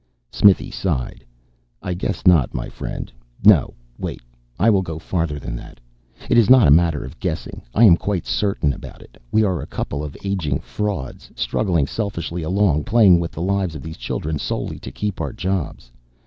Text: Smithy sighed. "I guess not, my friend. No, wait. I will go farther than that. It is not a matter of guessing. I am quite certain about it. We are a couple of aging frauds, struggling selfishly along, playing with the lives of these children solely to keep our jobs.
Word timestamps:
Smithy 0.31 0.71
sighed. 0.71 1.23
"I 1.83 1.93
guess 1.93 2.25
not, 2.25 2.55
my 2.55 2.69
friend. 2.69 3.11
No, 3.45 3.75
wait. 3.99 4.21
I 4.57 4.67
will 4.67 4.81
go 4.81 4.97
farther 4.97 5.37
than 5.37 5.55
that. 5.57 5.79
It 6.27 6.39
is 6.39 6.49
not 6.49 6.67
a 6.67 6.71
matter 6.71 7.05
of 7.05 7.19
guessing. 7.19 7.61
I 7.75 7.83
am 7.83 7.97
quite 7.97 8.25
certain 8.25 8.73
about 8.73 9.03
it. 9.03 9.21
We 9.31 9.43
are 9.43 9.61
a 9.61 9.67
couple 9.67 10.03
of 10.03 10.17
aging 10.25 10.57
frauds, 10.57 11.29
struggling 11.35 11.85
selfishly 11.85 12.41
along, 12.41 12.85
playing 12.85 13.19
with 13.19 13.31
the 13.33 13.43
lives 13.43 13.75
of 13.75 13.83
these 13.83 13.97
children 13.97 14.39
solely 14.39 14.79
to 14.79 14.91
keep 14.91 15.21
our 15.21 15.33
jobs. 15.33 15.91